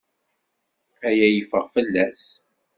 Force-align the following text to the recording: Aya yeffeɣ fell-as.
Aya 1.07 1.27
yeffeɣ 1.29 1.65
fell-as. 1.73 2.23